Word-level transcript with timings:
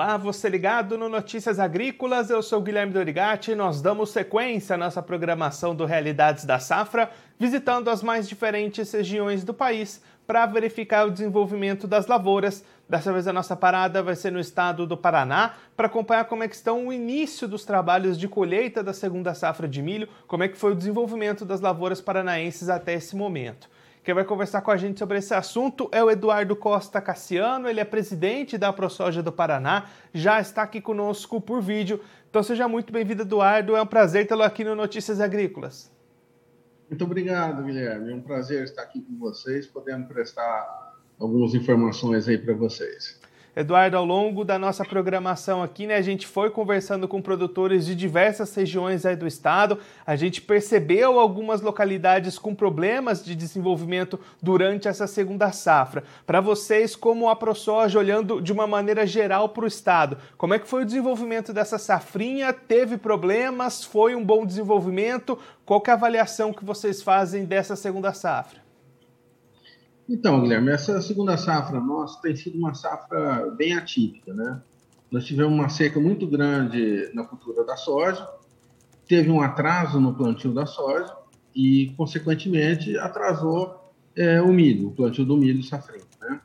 Olá, 0.00 0.16
você 0.16 0.48
ligado 0.48 0.96
no 0.96 1.08
Notícias 1.08 1.58
Agrícolas, 1.58 2.30
eu 2.30 2.40
sou 2.40 2.60
Guilherme 2.60 2.92
Dorigati 2.92 3.50
e 3.50 3.56
nós 3.56 3.82
damos 3.82 4.10
sequência 4.10 4.74
à 4.74 4.78
nossa 4.78 5.02
programação 5.02 5.74
do 5.74 5.84
Realidades 5.84 6.44
da 6.44 6.60
Safra, 6.60 7.10
visitando 7.36 7.90
as 7.90 8.00
mais 8.00 8.28
diferentes 8.28 8.92
regiões 8.92 9.42
do 9.42 9.52
país 9.52 10.00
para 10.24 10.46
verificar 10.46 11.04
o 11.04 11.10
desenvolvimento 11.10 11.88
das 11.88 12.06
lavouras. 12.06 12.64
Dessa 12.88 13.12
vez 13.12 13.26
a 13.26 13.32
nossa 13.32 13.56
parada 13.56 14.00
vai 14.00 14.14
ser 14.14 14.30
no 14.30 14.38
estado 14.38 14.86
do 14.86 14.96
Paraná 14.96 15.54
para 15.76 15.88
acompanhar 15.88 16.26
como 16.26 16.44
é 16.44 16.48
que 16.48 16.54
estão 16.54 16.86
o 16.86 16.92
início 16.92 17.48
dos 17.48 17.64
trabalhos 17.64 18.16
de 18.16 18.28
colheita 18.28 18.84
da 18.84 18.92
segunda 18.92 19.34
safra 19.34 19.66
de 19.66 19.82
milho, 19.82 20.08
como 20.28 20.44
é 20.44 20.48
que 20.48 20.56
foi 20.56 20.74
o 20.74 20.76
desenvolvimento 20.76 21.44
das 21.44 21.60
lavouras 21.60 22.00
paranaenses 22.00 22.68
até 22.68 22.94
esse 22.94 23.16
momento. 23.16 23.68
Quem 24.02 24.14
vai 24.14 24.24
conversar 24.24 24.62
com 24.62 24.70
a 24.70 24.76
gente 24.76 24.98
sobre 24.98 25.18
esse 25.18 25.34
assunto 25.34 25.88
é 25.92 26.02
o 26.02 26.10
Eduardo 26.10 26.56
Costa 26.56 27.00
Cassiano, 27.00 27.68
ele 27.68 27.80
é 27.80 27.84
presidente 27.84 28.56
da 28.56 28.72
ProSoja 28.72 29.22
do 29.22 29.30
Paraná, 29.30 29.86
já 30.14 30.40
está 30.40 30.62
aqui 30.62 30.80
conosco 30.80 31.40
por 31.40 31.60
vídeo. 31.60 32.00
Então 32.30 32.42
seja 32.42 32.66
muito 32.66 32.92
bem-vindo, 32.92 33.22
Eduardo, 33.22 33.76
é 33.76 33.82
um 33.82 33.86
prazer 33.86 34.26
tê-lo 34.26 34.42
aqui 34.42 34.64
no 34.64 34.74
Notícias 34.74 35.20
Agrícolas. 35.20 35.90
Muito 36.88 37.04
obrigado, 37.04 37.62
Guilherme. 37.62 38.12
É 38.12 38.14
um 38.14 38.22
prazer 38.22 38.64
estar 38.64 38.82
aqui 38.82 39.02
com 39.02 39.18
vocês, 39.18 39.66
podendo 39.66 40.06
prestar 40.06 40.96
algumas 41.18 41.54
informações 41.54 42.26
aí 42.26 42.38
para 42.38 42.54
vocês. 42.54 43.20
Eduardo, 43.58 43.96
ao 43.96 44.04
longo 44.04 44.44
da 44.44 44.56
nossa 44.56 44.84
programação 44.84 45.64
aqui, 45.64 45.84
né, 45.84 45.96
a 45.96 46.00
gente 46.00 46.28
foi 46.28 46.48
conversando 46.48 47.08
com 47.08 47.20
produtores 47.20 47.86
de 47.86 47.96
diversas 47.96 48.54
regiões 48.54 49.02
do 49.18 49.26
estado. 49.26 49.80
A 50.06 50.14
gente 50.14 50.40
percebeu 50.40 51.18
algumas 51.18 51.60
localidades 51.60 52.38
com 52.38 52.54
problemas 52.54 53.24
de 53.24 53.34
desenvolvimento 53.34 54.16
durante 54.40 54.86
essa 54.86 55.08
segunda 55.08 55.50
safra. 55.50 56.04
Para 56.24 56.40
vocês, 56.40 56.94
como 56.94 57.28
a 57.28 57.34
ProSoja, 57.34 57.98
olhando 57.98 58.40
de 58.40 58.52
uma 58.52 58.64
maneira 58.68 59.04
geral 59.04 59.48
para 59.48 59.64
o 59.64 59.66
estado, 59.66 60.18
como 60.36 60.54
é 60.54 60.60
que 60.60 60.68
foi 60.68 60.82
o 60.82 60.86
desenvolvimento 60.86 61.52
dessa 61.52 61.78
safrinha? 61.78 62.52
Teve 62.52 62.96
problemas? 62.96 63.82
Foi 63.82 64.14
um 64.14 64.24
bom 64.24 64.46
desenvolvimento? 64.46 65.36
Qual 65.66 65.82
é 65.84 65.90
a 65.90 65.94
avaliação 65.94 66.52
que 66.52 66.64
vocês 66.64 67.02
fazem 67.02 67.44
dessa 67.44 67.74
segunda 67.74 68.12
safra? 68.12 68.67
Então, 70.08 70.40
Guilherme, 70.40 70.70
essa 70.70 71.02
segunda 71.02 71.36
safra 71.36 71.78
nossa 71.78 72.20
tem 72.22 72.34
sido 72.34 72.56
uma 72.56 72.72
safra 72.72 73.50
bem 73.56 73.74
atípica, 73.74 74.32
né? 74.32 74.62
Nós 75.10 75.24
tivemos 75.24 75.52
uma 75.52 75.68
seca 75.68 76.00
muito 76.00 76.26
grande 76.26 77.10
na 77.14 77.24
cultura 77.24 77.64
da 77.64 77.76
soja, 77.76 78.26
teve 79.06 79.30
um 79.30 79.42
atraso 79.42 80.00
no 80.00 80.14
plantio 80.14 80.52
da 80.52 80.64
soja 80.64 81.14
e, 81.54 81.92
consequentemente, 81.96 82.96
atrasou 82.98 83.92
é, 84.16 84.40
o 84.40 84.48
milho, 84.48 84.88
o 84.88 84.92
plantio 84.92 85.26
do 85.26 85.36
milho 85.36 85.62
safrinho, 85.62 86.06
né? 86.20 86.40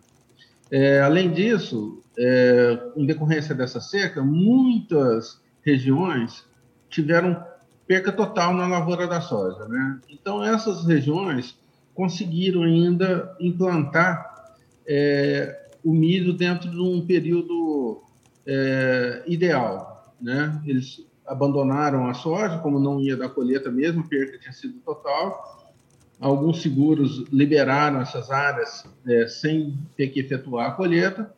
É, 0.70 1.02
além 1.02 1.32
disso, 1.32 2.02
é, 2.18 2.92
em 2.98 3.06
decorrência 3.06 3.56
dessa 3.56 3.80
seca, 3.80 4.22
muitas 4.22 5.42
regiões 5.62 6.46
tiveram 6.90 7.42
perca 7.88 8.12
total 8.12 8.54
na 8.54 8.68
lavoura 8.68 9.08
da 9.08 9.22
soja, 9.22 9.68
né? 9.68 10.02
Então, 10.10 10.44
essas 10.44 10.86
regiões 10.86 11.58
conseguiram 11.94 12.64
ainda 12.64 13.36
implantar 13.40 14.56
é, 14.88 15.70
o 15.84 15.94
milho 15.94 16.34
dentro 16.34 16.70
de 16.70 16.80
um 16.80 17.06
período 17.06 18.02
é, 18.46 19.24
ideal. 19.28 20.14
Né? 20.22 20.62
Eles 20.66 21.06
abandonaram 21.26 22.08
a 22.08 22.14
soja, 22.14 22.60
como 22.60 22.80
não 22.80 23.00
ia 23.00 23.16
da 23.16 23.30
colheita 23.30 23.72
mesmo, 23.72 24.02
a 24.02 24.08
perca 24.08 24.40
tinha 24.40 24.54
sido 24.54 24.80
total. 24.80 25.74
Alguns 26.20 26.62
seguros 26.62 27.26
liberaram 27.32 28.02
essas 28.02 28.32
áreas 28.32 28.86
é, 29.08 29.28
sem 29.28 29.78
ter 29.98 30.08
que 30.08 30.20
efetuar 30.20 30.70
a 30.70 30.72
colheita. 30.72 31.34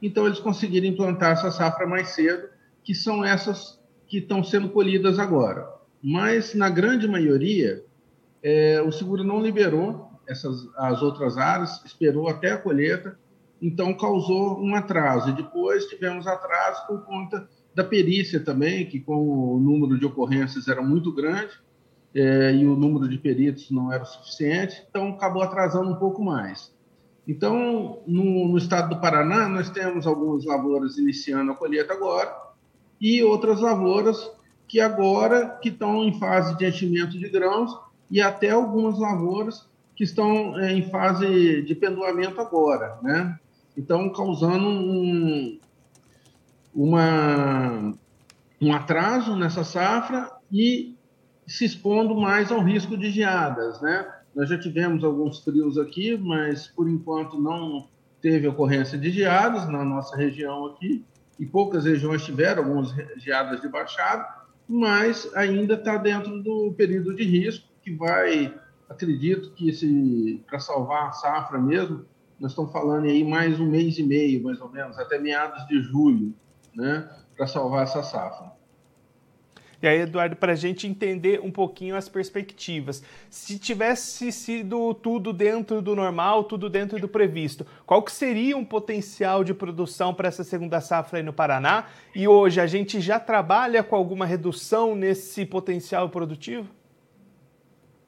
Então, 0.00 0.26
eles 0.26 0.38
conseguiram 0.38 0.86
implantar 0.86 1.32
essa 1.32 1.50
safra 1.50 1.86
mais 1.86 2.08
cedo, 2.10 2.48
que 2.82 2.94
são 2.94 3.22
essas 3.22 3.78
que 4.06 4.18
estão 4.18 4.42
sendo 4.42 4.70
colhidas 4.70 5.18
agora. 5.18 5.68
Mas, 6.02 6.54
na 6.54 6.70
grande 6.70 7.06
maioria, 7.06 7.84
é, 8.42 8.80
o 8.82 8.90
seguro 8.90 9.22
não 9.24 9.40
liberou 9.40 10.10
essas, 10.26 10.68
as 10.76 11.02
outras 11.02 11.36
áreas, 11.36 11.84
esperou 11.84 12.28
até 12.28 12.52
a 12.52 12.58
colheita, 12.58 13.18
então 13.60 13.92
causou 13.94 14.60
um 14.62 14.74
atraso. 14.74 15.30
E 15.30 15.32
depois 15.32 15.86
tivemos 15.86 16.26
atraso 16.26 16.86
por 16.86 17.04
conta 17.04 17.48
da 17.74 17.84
perícia 17.84 18.40
também, 18.40 18.86
que 18.86 19.00
com 19.00 19.16
o 19.16 19.58
número 19.58 19.98
de 19.98 20.06
ocorrências 20.06 20.68
era 20.68 20.82
muito 20.82 21.12
grande 21.12 21.52
é, 22.14 22.54
e 22.54 22.66
o 22.66 22.74
número 22.74 23.08
de 23.08 23.18
peritos 23.18 23.70
não 23.70 23.92
era 23.92 24.04
suficiente, 24.04 24.84
então 24.88 25.10
acabou 25.10 25.42
atrasando 25.42 25.90
um 25.90 25.96
pouco 25.96 26.24
mais. 26.24 26.72
Então, 27.26 28.02
no, 28.06 28.48
no 28.48 28.58
estado 28.58 28.94
do 28.94 29.00
Paraná, 29.00 29.48
nós 29.48 29.70
temos 29.70 30.06
algumas 30.06 30.44
lavouras 30.44 30.98
iniciando 30.98 31.52
a 31.52 31.54
colheita 31.54 31.92
agora 31.92 32.34
e 33.00 33.22
outras 33.22 33.60
lavouras 33.60 34.30
que 34.66 34.80
agora 34.80 35.58
que 35.62 35.68
estão 35.68 36.02
em 36.04 36.18
fase 36.18 36.56
de 36.56 36.66
enchimento 36.66 37.18
de 37.18 37.28
grãos 37.28 37.70
e 38.10 38.20
até 38.20 38.50
algumas 38.50 38.98
lavouras 38.98 39.68
que 39.94 40.04
estão 40.04 40.58
é, 40.58 40.72
em 40.72 40.88
fase 40.90 41.62
de 41.62 41.74
pendoamento 41.74 42.40
agora, 42.40 42.98
né? 43.02 43.38
Então, 43.76 44.10
causando 44.10 44.66
um, 44.66 45.58
uma, 46.74 47.94
um 48.60 48.74
atraso 48.74 49.36
nessa 49.36 49.62
safra 49.62 50.30
e 50.50 50.96
se 51.46 51.64
expondo 51.64 52.14
mais 52.14 52.50
ao 52.50 52.62
risco 52.62 52.96
de 52.96 53.10
geadas, 53.10 53.80
né? 53.80 54.10
Nós 54.34 54.48
já 54.48 54.58
tivemos 54.58 55.04
alguns 55.04 55.40
frios 55.44 55.78
aqui, 55.78 56.16
mas 56.16 56.66
por 56.66 56.88
enquanto 56.88 57.40
não 57.40 57.88
teve 58.20 58.46
ocorrência 58.46 58.98
de 58.98 59.10
geadas 59.10 59.68
na 59.68 59.84
nossa 59.84 60.16
região 60.16 60.66
aqui, 60.66 61.04
e 61.38 61.46
poucas 61.46 61.84
regiões 61.84 62.24
tiveram 62.24 62.62
algumas 62.62 62.94
geadas 63.16 63.60
de 63.60 63.68
baixada, 63.68 64.28
mas 64.68 65.30
ainda 65.34 65.74
está 65.74 65.96
dentro 65.96 66.42
do 66.42 66.72
período 66.76 67.14
de 67.14 67.24
risco 67.24 67.69
que 67.82 67.94
vai, 67.94 68.54
acredito 68.88 69.52
que 69.52 70.42
para 70.46 70.58
salvar 70.58 71.08
a 71.08 71.12
safra 71.12 71.58
mesmo, 71.58 72.04
nós 72.38 72.52
estamos 72.52 72.72
falando 72.72 73.04
aí 73.04 73.22
mais 73.22 73.60
um 73.60 73.66
mês 73.66 73.98
e 73.98 74.02
meio, 74.02 74.42
mais 74.42 74.60
ou 74.60 74.70
menos, 74.70 74.98
até 74.98 75.18
meados 75.18 75.66
de 75.66 75.80
julho, 75.82 76.34
né, 76.74 77.08
para 77.36 77.46
salvar 77.46 77.84
essa 77.84 78.02
safra. 78.02 78.50
E 79.82 79.88
aí, 79.88 80.00
Eduardo, 80.00 80.36
para 80.36 80.52
a 80.52 80.56
gente 80.56 80.86
entender 80.86 81.40
um 81.42 81.50
pouquinho 81.50 81.96
as 81.96 82.06
perspectivas, 82.06 83.02
se 83.30 83.58
tivesse 83.58 84.30
sido 84.30 84.92
tudo 84.92 85.32
dentro 85.32 85.80
do 85.80 85.96
normal, 85.96 86.44
tudo 86.44 86.68
dentro 86.68 86.98
do 87.00 87.08
previsto, 87.08 87.66
qual 87.86 88.02
que 88.02 88.12
seria 88.12 88.58
um 88.58 88.64
potencial 88.64 89.42
de 89.42 89.54
produção 89.54 90.12
para 90.12 90.28
essa 90.28 90.44
segunda 90.44 90.82
safra 90.82 91.18
aí 91.18 91.22
no 91.22 91.32
Paraná? 91.32 91.86
E 92.14 92.28
hoje 92.28 92.60
a 92.60 92.66
gente 92.66 93.00
já 93.00 93.18
trabalha 93.18 93.82
com 93.82 93.96
alguma 93.96 94.26
redução 94.26 94.94
nesse 94.94 95.46
potencial 95.46 96.10
produtivo? 96.10 96.79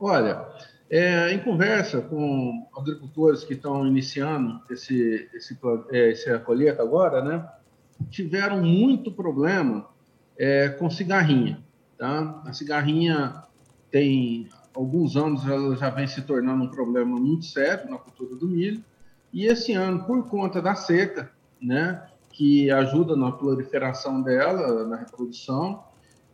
Olha, 0.05 0.49
é, 0.91 1.33
em 1.33 1.39
conversa 1.39 2.01
com 2.01 2.67
agricultores 2.77 3.45
que 3.45 3.55
estão 3.55 3.87
iniciando 3.87 4.61
esse, 4.69 5.31
esse, 5.33 5.57
é, 5.93 6.11
essa 6.11 6.41
colheita 6.41 6.83
agora, 6.83 7.23
né, 7.23 7.49
tiveram 8.11 8.61
muito 8.61 9.13
problema 9.13 9.89
é, 10.37 10.71
com 10.71 10.91
cigarrinha. 10.91 11.63
Tá? 11.97 12.43
A 12.45 12.53
cigarrinha 12.53 13.45
tem 13.93 14.49
alguns 14.75 15.17
anos, 15.17 15.47
ela 15.47 15.77
já 15.77 15.89
vem 15.89 16.09
se 16.09 16.23
tornando 16.23 16.65
um 16.65 16.69
problema 16.69 17.17
muito 17.17 17.45
sério 17.45 17.89
na 17.89 17.97
cultura 17.97 18.35
do 18.35 18.49
milho. 18.49 18.83
E 19.33 19.47
esse 19.47 19.73
ano, 19.73 20.03
por 20.03 20.29
conta 20.29 20.61
da 20.61 20.75
seca, 20.75 21.31
né, 21.61 22.03
que 22.33 22.73
ajuda 22.73 23.15
na 23.15 23.31
proliferação 23.31 24.21
dela, 24.21 24.85
na 24.85 24.97
reprodução, 24.97 25.85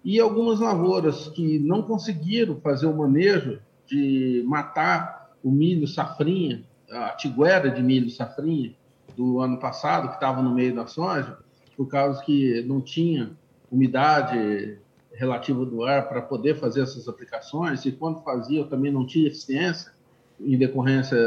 e 0.05 0.19
algumas 0.21 0.61
lavouras 0.61 1.29
que 1.29 1.59
não 1.59 1.83
conseguiram 1.83 2.61
fazer 2.61 2.87
o 2.87 2.97
manejo 2.97 3.61
de 3.87 4.45
matar 4.47 5.31
o 5.43 5.51
milho 5.51 5.87
safrinha, 5.87 6.63
a 6.91 7.11
tiguera 7.11 7.71
de 7.71 7.83
milho 7.83 8.11
safrinha 8.11 8.75
do 9.17 9.41
ano 9.41 9.59
passado, 9.59 10.09
que 10.09 10.15
estava 10.15 10.43
no 10.43 10.55
meio 10.55 10.75
da 10.75 10.87
soja, 10.87 11.39
por 11.77 11.87
causa 11.87 12.23
que 12.23 12.63
não 12.63 12.81
tinha 12.81 13.31
umidade 13.71 14.79
relativa 15.13 15.65
do 15.65 15.85
ar 15.85 16.09
para 16.09 16.23
poder 16.23 16.57
fazer 16.57 16.83
essas 16.83 17.09
aplicações, 17.09 17.85
e 17.85 17.93
quando 17.93 18.23
fazia 18.23 18.65
também 18.65 18.93
não 18.93 19.05
tinha 19.05 19.27
eficiência 19.27 19.93
em 20.41 20.57
decorrência 20.57 21.19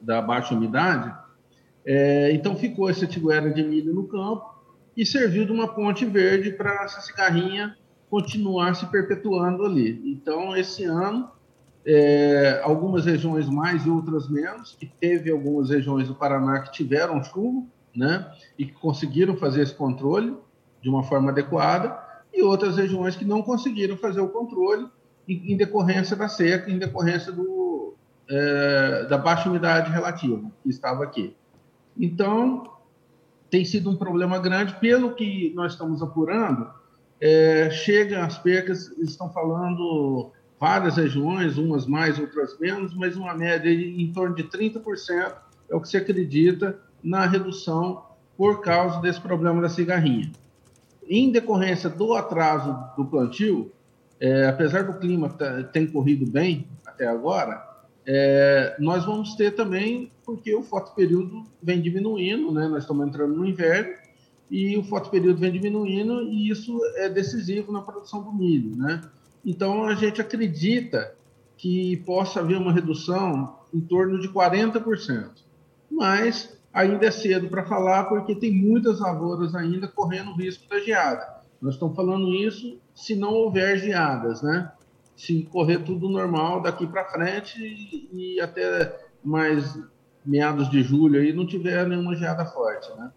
da 0.00 0.20
baixa 0.20 0.54
umidade. 0.54 1.14
É, 1.84 2.30
então 2.32 2.54
ficou 2.54 2.88
essa 2.90 3.06
tiguera 3.06 3.50
de 3.50 3.62
milho 3.62 3.94
no 3.94 4.06
campo 4.06 4.44
e 4.96 5.06
serviu 5.06 5.46
de 5.46 5.52
uma 5.52 5.68
ponte 5.68 6.04
verde 6.04 6.50
para 6.50 6.84
essa 6.84 7.00
cigarrinha 7.00 7.74
continuar 8.10 8.74
se 8.74 8.86
perpetuando 8.86 9.64
ali. 9.64 10.02
Então, 10.04 10.56
esse 10.56 10.84
ano, 10.84 11.30
é, 11.84 12.60
algumas 12.64 13.04
regiões 13.04 13.48
mais 13.48 13.84
e 13.84 13.90
outras 13.90 14.28
menos, 14.28 14.76
e 14.80 14.86
teve 14.86 15.30
algumas 15.30 15.70
regiões 15.70 16.08
do 16.08 16.14
Paraná 16.14 16.60
que 16.60 16.72
tiveram 16.72 17.22
chuva, 17.22 17.66
né, 17.94 18.30
e 18.58 18.66
que 18.66 18.72
conseguiram 18.72 19.36
fazer 19.36 19.62
esse 19.62 19.74
controle 19.74 20.36
de 20.80 20.88
uma 20.88 21.02
forma 21.02 21.30
adequada, 21.30 21.98
e 22.32 22.42
outras 22.42 22.76
regiões 22.76 23.16
que 23.16 23.24
não 23.24 23.42
conseguiram 23.42 23.96
fazer 23.96 24.20
o 24.20 24.28
controle 24.28 24.86
em, 25.26 25.52
em 25.52 25.56
decorrência 25.56 26.14
da 26.14 26.28
seca, 26.28 26.70
em 26.70 26.78
decorrência 26.78 27.32
do, 27.32 27.94
é, 28.28 29.06
da 29.06 29.18
baixa 29.18 29.48
umidade 29.48 29.90
relativa 29.90 30.50
que 30.62 30.68
estava 30.68 31.02
aqui. 31.02 31.34
Então, 31.98 32.62
tem 33.50 33.64
sido 33.64 33.90
um 33.90 33.96
problema 33.96 34.38
grande. 34.38 34.74
Pelo 34.76 35.14
que 35.14 35.52
nós 35.54 35.72
estamos 35.72 36.02
apurando, 36.02 36.70
é, 37.20 37.68
as 38.20 38.38
percas, 38.38 38.88
estão 38.98 39.30
falando 39.30 40.30
várias 40.58 40.96
regiões, 40.96 41.56
umas 41.56 41.86
mais, 41.86 42.18
outras 42.18 42.58
menos, 42.58 42.94
mas 42.94 43.16
uma 43.16 43.34
média 43.34 43.70
em 43.70 44.12
torno 44.12 44.34
de 44.34 44.44
30% 44.44 45.34
é 45.70 45.74
o 45.74 45.80
que 45.80 45.88
se 45.88 45.96
acredita 45.96 46.78
na 47.02 47.26
redução 47.26 48.02
por 48.36 48.60
causa 48.60 49.00
desse 49.00 49.20
problema 49.20 49.60
da 49.60 49.68
cigarrinha. 49.68 50.30
Em 51.08 51.30
decorrência 51.30 51.88
do 51.88 52.14
atraso 52.14 52.76
do 52.96 53.04
plantio, 53.04 53.72
é, 54.20 54.46
apesar 54.46 54.84
do 54.84 54.98
clima 54.98 55.28
ter 55.72 55.90
corrido 55.90 56.30
bem 56.30 56.66
até 56.84 57.06
agora, 57.06 57.66
é, 58.06 58.76
nós 58.78 59.04
vamos 59.04 59.34
ter 59.34 59.52
também, 59.52 60.10
porque 60.24 60.54
o 60.54 60.62
fotoperíodo 60.62 61.44
vem 61.62 61.80
diminuindo, 61.80 62.50
né? 62.52 62.66
nós 62.66 62.82
estamos 62.82 63.06
entrando 63.06 63.34
no 63.34 63.46
inverno, 63.46 63.92
e 64.50 64.76
o 64.76 64.82
fotoperíodo 64.82 65.40
vem 65.40 65.52
diminuindo, 65.52 66.22
e 66.22 66.50
isso 66.50 66.78
é 66.96 67.08
decisivo 67.08 67.70
na 67.70 67.82
produção 67.82 68.22
do 68.22 68.32
milho. 68.32 68.76
Né? 68.76 69.02
Então, 69.44 69.84
a 69.84 69.94
gente 69.94 70.20
acredita 70.20 71.14
que 71.56 71.96
possa 71.98 72.40
haver 72.40 72.56
uma 72.56 72.72
redução 72.72 73.58
em 73.74 73.80
torno 73.80 74.18
de 74.20 74.28
40%. 74.28 75.30
Mas 75.90 76.58
ainda 76.72 77.06
é 77.06 77.10
cedo 77.10 77.48
para 77.48 77.64
falar, 77.64 78.04
porque 78.04 78.34
tem 78.34 78.52
muitas 78.52 79.00
lavouras 79.00 79.54
ainda 79.54 79.88
correndo 79.88 80.32
risco 80.32 80.68
da 80.68 80.78
geada. 80.80 81.38
Nós 81.60 81.74
estamos 81.74 81.96
falando 81.96 82.32
isso 82.34 82.78
se 82.94 83.16
não 83.16 83.32
houver 83.32 83.78
geadas, 83.78 84.42
né? 84.42 84.70
Se 85.16 85.42
correr 85.50 85.80
tudo 85.80 86.08
normal 86.08 86.62
daqui 86.62 86.86
para 86.86 87.04
frente 87.06 88.08
e 88.12 88.40
até 88.40 88.96
mais 89.24 89.76
meados 90.24 90.70
de 90.70 90.82
julho 90.82 91.20
aí 91.20 91.32
não 91.32 91.46
tiver 91.46 91.86
nenhuma 91.88 92.14
geada 92.14 92.44
forte, 92.46 92.88
né? 92.96 93.10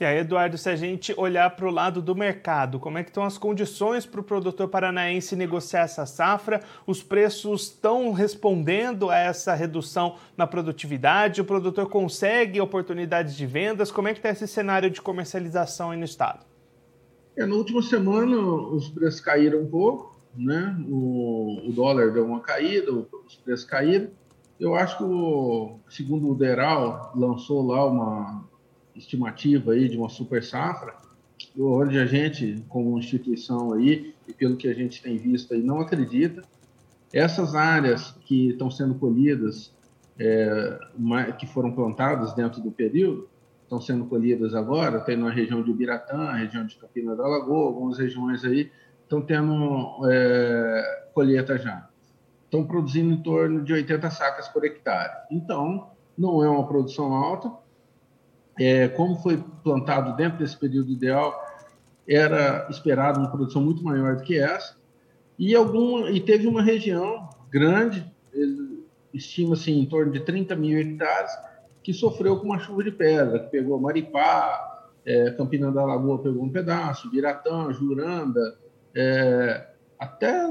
E 0.00 0.04
aí, 0.04 0.18
Eduardo, 0.18 0.56
se 0.56 0.70
a 0.70 0.76
gente 0.76 1.12
olhar 1.16 1.50
para 1.56 1.66
o 1.66 1.72
lado 1.72 2.00
do 2.00 2.14
mercado, 2.14 2.78
como 2.78 2.98
é 2.98 3.02
que 3.02 3.10
estão 3.10 3.24
as 3.24 3.36
condições 3.36 4.06
para 4.06 4.20
o 4.20 4.24
produtor 4.24 4.68
paranaense 4.68 5.34
negociar 5.34 5.80
essa 5.80 6.06
safra? 6.06 6.60
Os 6.86 7.02
preços 7.02 7.62
estão 7.62 8.12
respondendo 8.12 9.10
a 9.10 9.18
essa 9.18 9.54
redução 9.54 10.14
na 10.36 10.46
produtividade? 10.46 11.40
O 11.40 11.44
produtor 11.44 11.88
consegue 11.88 12.60
oportunidades 12.60 13.34
de 13.34 13.44
vendas? 13.44 13.90
Como 13.90 14.06
é 14.06 14.12
que 14.12 14.20
está 14.20 14.30
esse 14.30 14.46
cenário 14.46 14.88
de 14.88 15.02
comercialização 15.02 15.90
aí 15.90 15.98
no 15.98 16.04
estado? 16.04 16.46
É, 17.36 17.44
na 17.44 17.56
última 17.56 17.82
semana 17.82 18.36
os 18.36 18.88
preços 18.88 19.20
caíram 19.20 19.62
um 19.62 19.66
pouco, 19.66 20.16
né? 20.32 20.76
O, 20.88 21.68
o 21.68 21.72
dólar 21.72 22.12
deu 22.12 22.24
uma 22.24 22.38
caída, 22.40 22.92
os 22.92 23.34
preços 23.44 23.66
caíram. 23.66 24.10
Eu 24.60 24.76
acho 24.76 24.96
que, 24.96 25.02
o, 25.02 25.80
segundo 25.88 26.30
o 26.30 26.36
Deral, 26.36 27.12
lançou 27.16 27.66
lá 27.66 27.84
uma 27.84 28.44
estimativa 28.98 29.72
aí 29.72 29.88
de 29.88 29.96
uma 29.96 30.08
super 30.08 30.42
safra, 30.42 30.94
onde 31.58 31.98
a 31.98 32.06
gente, 32.06 32.62
como 32.68 32.98
instituição 32.98 33.72
aí, 33.72 34.14
e 34.26 34.32
pelo 34.32 34.56
que 34.56 34.68
a 34.68 34.74
gente 34.74 35.02
tem 35.02 35.16
visto 35.16 35.54
aí, 35.54 35.62
não 35.62 35.80
acredita. 35.80 36.42
Essas 37.12 37.54
áreas 37.54 38.10
que 38.26 38.50
estão 38.50 38.70
sendo 38.70 38.94
colhidas, 38.96 39.72
é, 40.18 40.78
que 41.38 41.46
foram 41.46 41.72
plantadas 41.72 42.34
dentro 42.34 42.60
do 42.60 42.70
período, 42.70 43.28
estão 43.62 43.80
sendo 43.80 44.06
colhidas 44.06 44.54
agora, 44.54 45.00
tem 45.00 45.16
na 45.16 45.30
região 45.30 45.62
de 45.62 45.70
Ubiratã, 45.70 46.32
região 46.32 46.66
de 46.66 46.76
Campina 46.76 47.14
da 47.14 47.26
Lagoa, 47.26 47.66
algumas 47.66 47.98
regiões 47.98 48.44
aí 48.44 48.70
estão 49.02 49.22
tendo 49.22 50.00
é, 50.10 51.08
colheita 51.14 51.58
já. 51.58 51.88
Estão 52.44 52.64
produzindo 52.64 53.12
em 53.12 53.22
torno 53.22 53.62
de 53.62 53.72
80 53.72 54.10
sacas 54.10 54.48
por 54.48 54.64
hectare. 54.64 55.26
Então, 55.30 55.90
não 56.16 56.42
é 56.42 56.48
uma 56.48 56.66
produção 56.66 57.14
alta, 57.14 57.52
é, 58.58 58.88
como 58.88 59.16
foi 59.16 59.42
plantado 59.62 60.16
dentro 60.16 60.38
desse 60.38 60.56
período 60.56 60.90
ideal, 60.90 61.46
era 62.08 62.66
esperado 62.70 63.20
uma 63.20 63.30
produção 63.30 63.62
muito 63.62 63.82
maior 63.84 64.16
do 64.16 64.22
que 64.22 64.38
essa. 64.38 64.76
E, 65.38 65.54
alguma, 65.54 66.10
e 66.10 66.20
teve 66.20 66.46
uma 66.46 66.62
região 66.62 67.28
grande, 67.50 68.04
estima-se 69.12 69.70
em 69.70 69.86
torno 69.86 70.12
de 70.12 70.20
30 70.20 70.56
mil 70.56 70.78
hectares, 70.78 71.30
que 71.82 71.92
sofreu 71.92 72.38
com 72.38 72.46
uma 72.46 72.58
chuva 72.58 72.82
de 72.82 72.90
pedra, 72.90 73.38
que 73.38 73.50
pegou 73.50 73.80
Maripá, 73.80 74.90
é, 75.04 75.30
Campina 75.30 75.72
da 75.72 75.84
Lagoa 75.84 76.22
pegou 76.22 76.42
um 76.44 76.50
pedaço, 76.50 77.10
Biratã, 77.10 77.72
Juranda, 77.72 78.58
é, 78.94 79.68
até 79.98 80.46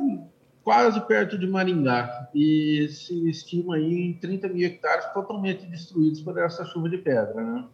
quase 0.63 0.99
perto 1.01 1.37
de 1.37 1.47
Maringá. 1.47 2.29
E 2.33 2.87
se 2.89 3.29
estima 3.29 3.75
aí 3.75 3.93
em 3.93 4.13
30 4.13 4.47
mil 4.49 4.65
hectares 4.65 5.05
totalmente 5.13 5.65
destruídos 5.65 6.21
por 6.21 6.37
essa 6.37 6.65
chuva 6.65 6.89
de 6.89 6.97
pedra. 6.97 7.35
Né? 7.35 7.65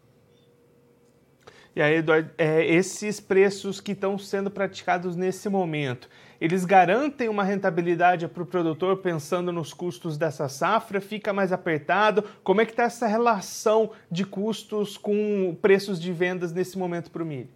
E 1.76 1.82
aí, 1.82 1.96
Eduardo, 1.96 2.30
é, 2.38 2.64
esses 2.66 3.20
preços 3.20 3.82
que 3.82 3.94
estão 3.94 4.16
sendo 4.18 4.52
praticados 4.52 5.16
nesse 5.16 5.50
momento, 5.50 6.08
eles 6.40 6.66
garantem 6.66 7.30
uma 7.30 7.44
rentabilidade 7.44 8.28
para 8.28 8.44
o 8.44 8.46
produtor 8.46 8.98
pensando 8.98 9.52
nos 9.52 9.74
custos 9.74 10.16
dessa 10.16 10.48
safra? 10.48 11.02
Fica 11.02 11.34
mais 11.34 11.52
apertado? 11.52 12.24
Como 12.44 12.62
é 12.62 12.66
que 12.66 12.74
está 12.74 12.84
essa 12.84 13.08
relação 13.08 13.90
de 14.12 14.24
custos 14.24 14.98
com 14.98 15.58
preços 15.62 16.00
de 16.00 16.12
vendas 16.12 16.54
nesse 16.54 16.78
momento 16.78 17.10
para 17.10 17.24
o 17.24 17.26
milho? 17.26 17.50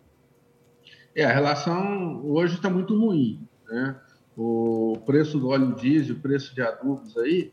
É, 1.16 1.24
a 1.24 1.32
relação 1.32 2.22
hoje 2.26 2.56
está 2.56 2.72
muito 2.72 2.98
ruim. 2.98 3.48
Né? 3.70 3.96
O 4.36 4.98
preço 5.06 5.38
do 5.38 5.50
óleo 5.50 5.76
diesel, 5.76 6.16
o 6.16 6.20
preço 6.20 6.56
de 6.56 6.62
adubos 6.62 7.16
aí, 7.18 7.52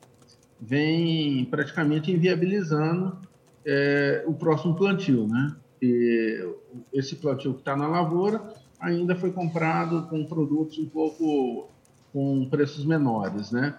vem 0.59 1.45
praticamente 1.47 2.11
inviabilizando 2.11 3.19
é, 3.67 4.25
o 4.27 4.33
próximo 4.33 4.75
plantio, 4.75 5.27
né? 5.27 5.57
Que 5.85 6.55
esse 6.93 7.17
plantio 7.17 7.53
que 7.53 7.61
está 7.61 7.77
na 7.77 7.87
lavoura 7.87 8.41
ainda 8.81 9.15
foi 9.15 9.31
comprado 9.31 10.07
com 10.09 10.25
produtos 10.25 10.79
um 10.79 10.89
pouco 10.89 11.69
com 12.13 12.49
preços 12.49 12.87
menores, 12.87 13.51
né? 13.51 13.79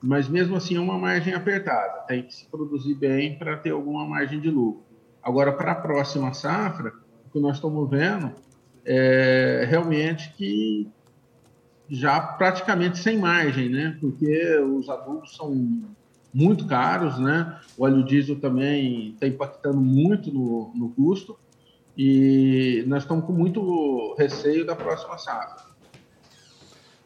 Mas 0.00 0.28
mesmo 0.28 0.56
assim 0.56 0.76
é 0.76 0.80
uma 0.80 0.96
margem 0.96 1.34
apertada, 1.34 2.02
tem 2.06 2.22
que 2.22 2.34
se 2.34 2.46
produzir 2.46 2.94
bem 2.94 3.36
para 3.36 3.56
ter 3.56 3.70
alguma 3.70 4.06
margem 4.06 4.40
de 4.40 4.50
lucro. 4.50 4.82
Agora, 5.22 5.52
para 5.52 5.72
a 5.72 5.74
próxima 5.74 6.32
safra, 6.32 6.92
o 7.26 7.30
que 7.32 7.40
nós 7.40 7.56
estamos 7.56 7.90
vendo 7.90 8.32
é 8.84 9.66
realmente 9.68 10.32
que 10.34 10.88
já 11.88 12.20
praticamente 12.20 12.98
sem 12.98 13.18
margem, 13.18 13.68
né? 13.68 13.98
Porque 14.00 14.56
os 14.58 14.88
adubos 14.88 15.34
são 15.36 15.82
muito 16.32 16.66
caros, 16.66 17.18
né? 17.18 17.58
O 17.76 17.84
óleo 17.84 18.04
diesel 18.04 18.38
também 18.38 19.10
está 19.10 19.26
impactando 19.26 19.80
muito 19.80 20.32
no, 20.32 20.72
no 20.74 20.88
custo 20.90 21.38
e 21.96 22.84
nós 22.86 23.02
estamos 23.02 23.24
com 23.24 23.32
muito 23.32 24.14
receio 24.16 24.64
da 24.64 24.76
próxima 24.76 25.18
safra. 25.18 25.70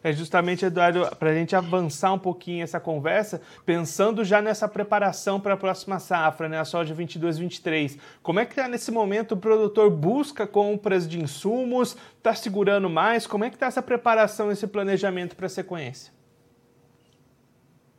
É 0.06 0.12
justamente, 0.12 0.66
Eduardo, 0.66 1.08
para 1.16 1.30
a 1.30 1.34
gente 1.34 1.56
avançar 1.56 2.12
um 2.12 2.18
pouquinho 2.18 2.62
essa 2.62 2.78
conversa, 2.78 3.40
pensando 3.64 4.22
já 4.22 4.42
nessa 4.42 4.68
preparação 4.68 5.40
para 5.40 5.54
a 5.54 5.56
próxima 5.56 5.98
safra, 5.98 6.46
né, 6.46 6.60
a 6.60 6.64
soja 6.66 6.94
22-23. 6.94 7.98
Como 8.22 8.38
é 8.38 8.44
que 8.44 8.52
está 8.52 8.68
nesse 8.68 8.90
momento 8.90 9.32
o 9.32 9.36
produtor 9.38 9.90
busca 9.90 10.46
compras 10.46 11.08
de 11.08 11.18
insumos, 11.18 11.96
está 12.18 12.34
segurando 12.34 12.90
mais? 12.90 13.26
Como 13.26 13.44
é 13.44 13.48
que 13.48 13.56
está 13.56 13.64
essa 13.64 13.80
preparação, 13.80 14.52
esse 14.52 14.66
planejamento 14.66 15.34
para 15.34 15.46
a 15.46 15.48
sequência? 15.48 16.12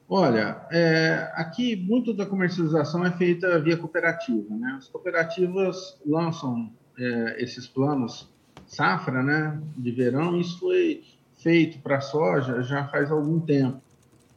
Olha, 0.08 0.62
é, 0.72 1.32
aqui 1.34 1.76
muito 1.76 2.14
da 2.14 2.26
comercialização 2.26 3.04
é 3.06 3.12
feita 3.12 3.60
via 3.60 3.76
cooperativa. 3.76 4.56
Né? 4.56 4.76
As 4.78 4.88
cooperativas 4.88 6.00
lançam 6.06 6.72
é, 6.98 7.44
esses 7.44 7.68
planos 7.68 8.30
safra 8.68 9.24
né, 9.24 9.60
de 9.76 9.92
verão. 9.92 10.40
Isso 10.40 10.60
foi 10.60 11.04
feito 11.38 11.80
para 11.80 11.98
a 11.98 12.02
soja 12.02 12.62
já 12.62 12.88
faz 12.88 13.12
algum 13.12 13.40
tempo 13.40 13.82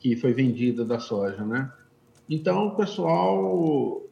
que 0.00 0.16
foi 0.16 0.32
vendida 0.32 0.84
da 0.84 0.98
soja. 0.98 1.44
Né? 1.44 1.70
Então, 2.30 2.68
o 2.68 2.76
pessoal 2.76 4.02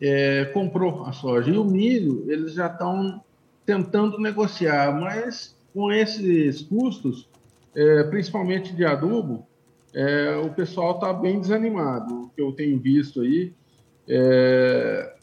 é, 0.00 0.46
comprou 0.46 1.04
a 1.04 1.12
soja. 1.12 1.50
E 1.50 1.58
o 1.58 1.64
milho, 1.64 2.24
eles 2.30 2.54
já 2.54 2.66
estão 2.66 3.22
tentando 3.66 4.18
negociar, 4.18 4.98
mas 4.98 5.54
com 5.72 5.92
esses 5.92 6.62
custos, 6.62 7.28
é, 7.74 8.04
principalmente 8.04 8.74
de 8.74 8.84
adubo, 8.84 9.46
é, 9.94 10.36
o 10.36 10.50
pessoal 10.50 10.96
está 10.96 11.12
bem 11.12 11.40
desanimado. 11.40 12.24
O 12.24 12.28
que 12.30 12.42
eu 12.42 12.52
tenho 12.52 12.78
visto 12.80 13.20
aí, 13.20 13.54
é, 14.08 15.14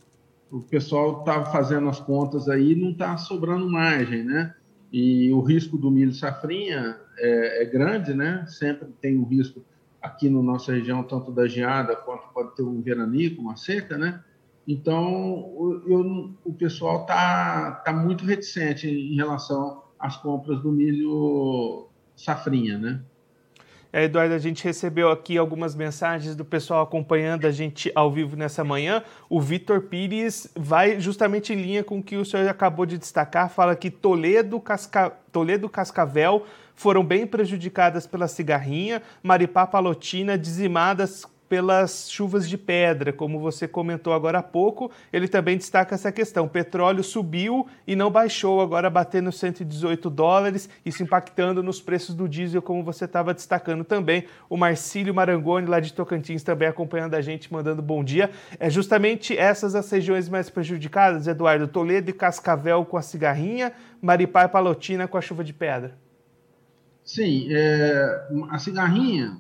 o 0.50 0.62
pessoal 0.62 1.20
está 1.20 1.46
fazendo 1.46 1.90
as 1.90 2.00
contas 2.00 2.48
aí 2.48 2.74
não 2.74 2.92
está 2.92 3.18
sobrando 3.18 3.70
margem, 3.70 4.24
né? 4.24 4.56
E 4.92 5.32
o 5.32 5.42
risco 5.42 5.78
do 5.78 5.92
milho 5.92 6.14
safrinha 6.14 6.98
é, 7.18 7.64
é, 7.64 7.66
grande, 7.66 8.14
né? 8.14 8.46
Sempre 8.48 8.90
tem 9.02 9.18
o 9.18 9.22
um 9.22 9.26
risco 9.26 9.64
aqui 10.02 10.30
na 10.30 10.42
nossa 10.42 10.74
região, 10.74 11.04
tanto 11.04 11.32
da 11.32 11.48
geada 11.48 11.96
quanto 11.96 12.28
pode 12.34 12.56
ter 12.56 12.64
um 12.64 12.82
veranico, 12.82 13.42
uma 13.42 13.56
seca, 13.56 13.98
né? 13.98 14.24
Então, 14.68 15.82
eu, 15.86 16.34
o 16.46 16.54
pessoal 16.54 17.02
está 17.02 17.72
tá 17.84 17.92
muito 17.92 18.26
reticente 18.26 18.88
em 18.88 19.16
relação 19.16 19.84
às 20.00 20.18
compras 20.18 20.62
do 20.62 20.72
milho 20.72 21.90
safrinha, 22.16 22.78
né? 22.78 23.02
É, 23.94 24.06
Eduardo, 24.06 24.34
a 24.34 24.40
gente 24.40 24.64
recebeu 24.64 25.12
aqui 25.12 25.38
algumas 25.38 25.76
mensagens 25.76 26.36
do 26.36 26.46
pessoal 26.46 26.84
acompanhando 26.84 27.46
a 27.46 27.52
gente 27.52 27.92
ao 27.94 28.10
vivo 28.10 28.38
nessa 28.38 28.64
manhã. 28.64 29.04
O 29.30 29.42
Vitor 29.42 29.82
Pires 29.82 30.50
vai 30.56 31.00
justamente 31.00 31.52
em 31.52 31.62
linha 31.62 31.84
com 31.84 32.00
o 32.00 32.04
que 32.04 32.16
o 32.16 32.24
senhor 32.24 32.48
acabou 32.48 32.86
de 32.86 32.98
destacar, 32.98 33.50
fala 33.50 33.76
que 33.76 33.90
Toledo, 33.90 34.60
Casca... 34.60 35.12
Toledo 35.32 35.68
Cascavel 35.70 36.46
foram 36.74 37.04
bem 37.04 37.28
prejudicadas 37.28 38.08
pela 38.08 38.28
cigarrinha, 38.28 39.02
Maripá 39.22 39.68
Palotina 39.68 40.38
dizimadas 40.38 41.26
pelas 41.52 42.10
chuvas 42.10 42.48
de 42.48 42.58
pedra, 42.58 43.12
como 43.12 43.38
você 43.38 43.68
comentou 43.68 44.14
agora 44.14 44.40
há 44.40 44.42
pouco. 44.42 44.90
Ele 45.12 45.28
também 45.28 45.58
destaca 45.58 45.96
essa 45.96 46.10
questão: 46.10 46.46
o 46.46 46.50
petróleo 46.50 47.04
subiu 47.04 47.68
e 47.86 47.94
não 47.94 48.10
baixou, 48.10 48.62
agora 48.62 48.90
batendo 48.90 49.34
118 49.34 50.10
dólares, 50.10 50.70
isso 50.86 51.04
impactando 51.04 51.62
nos 51.62 51.82
preços 51.82 52.16
do 52.16 52.30
diesel, 52.30 52.62
como 52.62 52.86
você 52.86 53.04
estava 53.04 53.34
destacando 53.34 53.84
também. 53.84 54.24
O 54.50 54.56
Marcílio 54.56 55.14
Marangoni, 55.14 55.68
lá 55.68 55.82
de 55.82 55.92
Tocantins, 55.92 56.42
também 56.42 56.70
acompanhando 56.70 57.16
a 57.16 57.22
gente, 57.22 57.52
mandando 57.52 57.82
bom 57.82 58.02
dia. 58.02 58.32
É 58.58 58.70
justamente 58.70 59.38
essas 59.38 59.76
as 59.76 59.92
regiões 59.92 60.30
mais 60.30 60.50
prejudicadas, 60.50 61.28
Eduardo: 61.28 61.68
Toledo 61.68 62.12
e 62.12 62.14
Cascavel 62.14 62.86
com 62.86 62.96
a 62.96 63.02
cigarrinha, 63.02 63.74
Maripá 64.02 64.46
e 64.46 64.48
Palotina 64.48 65.06
com 65.06 65.18
a 65.18 65.22
chuva 65.22 65.44
de 65.44 65.52
pedra. 65.52 65.98
Sim, 67.04 67.48
é, 67.52 68.26
a 68.50 68.58
cigarrinha 68.58 69.38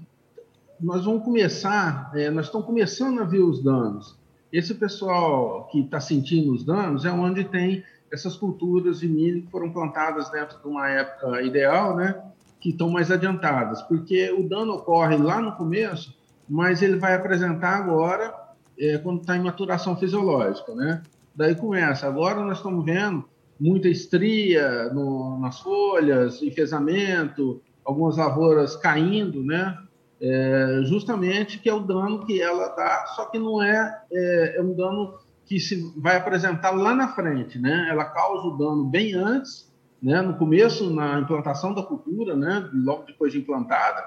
nós 0.81 1.05
vamos 1.05 1.23
começar, 1.23 2.11
é, 2.15 2.29
nós 2.31 2.47
estamos 2.47 2.65
começando 2.65 3.21
a 3.21 3.23
ver 3.23 3.41
os 3.41 3.63
danos. 3.63 4.17
Esse 4.51 4.73
pessoal 4.73 5.67
que 5.71 5.79
está 5.79 5.99
sentindo 5.99 6.51
os 6.51 6.65
danos 6.65 7.05
é 7.05 7.11
onde 7.11 7.43
tem 7.43 7.83
essas 8.11 8.35
culturas 8.35 8.99
de 8.99 9.07
milho 9.07 9.43
que 9.43 9.51
foram 9.51 9.71
plantadas 9.71 10.29
dentro 10.29 10.59
de 10.59 10.67
uma 10.67 10.89
época 10.89 11.41
ideal, 11.43 11.95
né? 11.95 12.19
Que 12.59 12.69
estão 12.69 12.89
mais 12.89 13.11
adiantadas, 13.11 13.81
porque 13.83 14.31
o 14.31 14.47
dano 14.47 14.73
ocorre 14.73 15.17
lá 15.17 15.39
no 15.39 15.53
começo, 15.53 16.13
mas 16.49 16.81
ele 16.81 16.97
vai 16.97 17.15
apresentar 17.15 17.77
agora 17.77 18.33
é, 18.77 18.97
quando 18.97 19.21
está 19.21 19.37
em 19.37 19.43
maturação 19.43 19.95
fisiológica, 19.95 20.73
né? 20.73 21.01
Daí 21.33 21.55
começa. 21.55 22.07
Agora 22.07 22.43
nós 22.43 22.57
estamos 22.57 22.83
vendo 22.83 23.23
muita 23.59 23.87
estria 23.87 24.91
no, 24.91 25.39
nas 25.39 25.59
folhas, 25.59 26.41
enfesamento, 26.41 27.61
algumas 27.85 28.17
lavouras 28.17 28.75
caindo, 28.75 29.43
né? 29.43 29.77
É, 30.21 30.81
justamente 30.83 31.57
que 31.57 31.67
é 31.67 31.73
o 31.73 31.79
dano 31.79 32.23
que 32.25 32.39
ela 32.39 32.67
dá, 32.69 33.05
só 33.15 33.25
que 33.25 33.39
não 33.39 33.61
é, 33.61 34.03
é, 34.11 34.57
é, 34.57 34.61
um 34.61 34.73
dano 34.73 35.15
que 35.45 35.59
se 35.59 35.91
vai 35.97 36.15
apresentar 36.15 36.71
lá 36.71 36.93
na 36.93 37.07
frente, 37.07 37.57
né? 37.57 37.87
Ela 37.89 38.05
causa 38.05 38.47
o 38.47 38.57
dano 38.57 38.85
bem 38.85 39.15
antes, 39.15 39.73
né? 40.01 40.21
No 40.21 40.35
começo, 40.35 40.93
na 40.93 41.19
implantação 41.19 41.73
da 41.73 41.81
cultura, 41.81 42.35
né? 42.35 42.69
Logo 42.71 43.03
depois 43.03 43.33
de 43.33 43.39
implantada, 43.39 44.03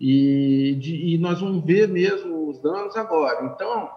e, 0.00 0.76
de, 0.80 1.14
e 1.14 1.18
nós 1.18 1.40
vamos 1.40 1.64
ver 1.64 1.88
mesmo 1.88 2.48
os 2.48 2.58
danos 2.60 2.96
agora. 2.96 3.46
Então, 3.46 3.88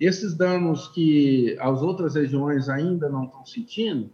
esses 0.00 0.34
danos 0.34 0.88
que 0.88 1.56
as 1.60 1.82
outras 1.82 2.14
regiões 2.14 2.70
ainda 2.70 3.08
não 3.08 3.24
estão 3.24 3.44
sentindo, 3.44 4.10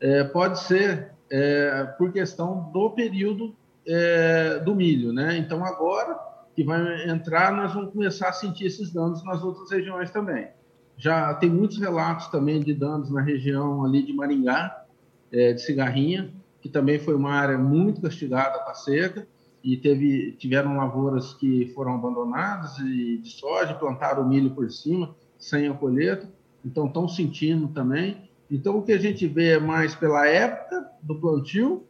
é, 0.00 0.22
pode 0.24 0.60
ser 0.60 1.12
é, 1.30 1.84
por 1.98 2.12
questão 2.12 2.70
do 2.72 2.90
período 2.90 3.54
é, 3.86 4.58
do 4.60 4.74
milho, 4.74 5.12
né? 5.12 5.36
Então 5.38 5.64
agora 5.64 6.18
que 6.54 6.64
vai 6.64 7.08
entrar, 7.08 7.52
nós 7.52 7.74
vamos 7.74 7.92
começar 7.92 8.28
a 8.30 8.32
sentir 8.32 8.66
esses 8.66 8.90
danos 8.90 9.22
nas 9.22 9.42
outras 9.42 9.70
regiões 9.70 10.10
também. 10.10 10.48
Já 10.96 11.34
tem 11.34 11.50
muitos 11.50 11.78
relatos 11.78 12.28
também 12.28 12.60
de 12.60 12.72
danos 12.72 13.10
na 13.10 13.20
região 13.20 13.84
ali 13.84 14.02
de 14.02 14.12
Maringá, 14.14 14.84
é, 15.30 15.52
de 15.52 15.60
Cigarrinha, 15.60 16.32
que 16.60 16.68
também 16.68 16.98
foi 16.98 17.14
uma 17.14 17.32
área 17.32 17.58
muito 17.58 18.00
castigada 18.00 18.58
com 18.60 18.70
a 18.70 18.74
seca 18.74 19.26
e 19.62 19.76
teve, 19.76 20.32
tiveram 20.38 20.76
lavouras 20.76 21.34
que 21.34 21.66
foram 21.74 21.94
abandonadas 21.94 22.78
e 22.78 23.18
de 23.18 23.30
soja, 23.30 23.74
plantaram 23.74 24.26
milho 24.26 24.50
por 24.50 24.70
cima, 24.70 25.14
sem 25.38 25.68
a 25.68 25.74
colheita, 25.74 26.30
então 26.64 26.86
estão 26.86 27.06
sentindo 27.06 27.68
também. 27.68 28.30
Então 28.50 28.78
o 28.78 28.82
que 28.82 28.92
a 28.92 28.98
gente 28.98 29.26
vê 29.26 29.50
é 29.50 29.60
mais 29.60 29.94
pela 29.94 30.26
época 30.26 30.88
do 31.02 31.16
plantio 31.16 31.84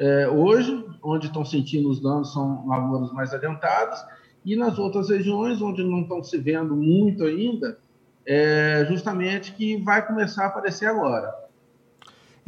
é, 0.00 0.26
hoje, 0.26 0.82
onde 1.02 1.26
estão 1.26 1.44
sentindo 1.44 1.90
os 1.90 2.00
danos 2.00 2.32
são 2.32 2.66
lavouras 2.66 3.12
mais 3.12 3.34
adiantadas, 3.34 4.02
e 4.42 4.56
nas 4.56 4.78
outras 4.78 5.10
regiões, 5.10 5.60
onde 5.60 5.84
não 5.84 6.00
estão 6.00 6.24
se 6.24 6.38
vendo 6.38 6.74
muito 6.74 7.22
ainda, 7.24 7.78
é 8.24 8.86
justamente 8.88 9.52
que 9.52 9.76
vai 9.76 10.06
começar 10.06 10.44
a 10.44 10.46
aparecer 10.46 10.86
agora. 10.86 11.30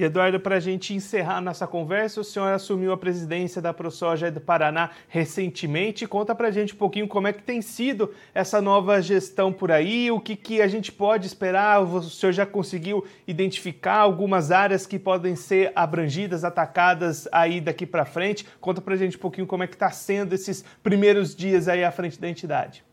Eduardo, 0.04 0.40
para 0.40 0.56
a 0.56 0.60
gente 0.60 0.94
encerrar 0.94 1.40
nossa 1.40 1.66
conversa, 1.66 2.20
o 2.20 2.24
senhor 2.24 2.52
assumiu 2.52 2.92
a 2.92 2.96
presidência 2.96 3.60
da 3.60 3.72
ProSoja 3.72 4.30
do 4.30 4.40
Paraná 4.40 4.90
recentemente. 5.08 6.06
Conta 6.06 6.34
para 6.34 6.48
a 6.48 6.50
gente 6.50 6.74
um 6.74 6.76
pouquinho 6.76 7.08
como 7.08 7.26
é 7.26 7.32
que 7.32 7.42
tem 7.42 7.62
sido 7.62 8.10
essa 8.34 8.60
nova 8.60 9.00
gestão 9.00 9.52
por 9.52 9.70
aí, 9.70 10.10
o 10.10 10.20
que, 10.20 10.36
que 10.36 10.60
a 10.60 10.68
gente 10.68 10.90
pode 10.90 11.26
esperar. 11.26 11.82
O 11.82 12.02
senhor 12.02 12.32
já 12.32 12.46
conseguiu 12.46 13.04
identificar 13.26 13.96
algumas 13.96 14.50
áreas 14.50 14.86
que 14.86 14.98
podem 14.98 15.36
ser 15.36 15.72
abrangidas, 15.74 16.44
atacadas 16.44 17.28
aí 17.30 17.60
daqui 17.60 17.86
para 17.86 18.04
frente. 18.04 18.46
Conta 18.60 18.80
para 18.80 18.94
a 18.94 18.96
gente 18.96 19.16
um 19.16 19.20
pouquinho 19.20 19.46
como 19.46 19.62
é 19.62 19.66
que 19.66 19.74
está 19.74 19.90
sendo 19.90 20.34
esses 20.34 20.64
primeiros 20.82 21.34
dias 21.34 21.68
aí 21.68 21.84
à 21.84 21.90
frente 21.90 22.20
da 22.20 22.28
entidade. 22.28 22.84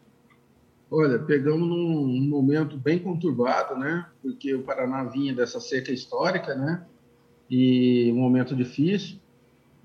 Olha, 0.91 1.19
pegamos 1.19 1.67
num 1.67 2.27
momento 2.27 2.75
bem 2.75 2.97
conturbado, 2.97 3.77
né? 3.77 4.07
Porque 4.23 4.55
o 4.55 4.63
Paraná 4.63 5.03
vinha 5.03 5.33
dessa 5.33 5.59
seca 5.59 5.91
histórica, 5.91 6.55
né? 6.55 6.83
E 7.49 8.11
um 8.11 8.19
momento 8.19 8.55
difícil. 8.55 9.17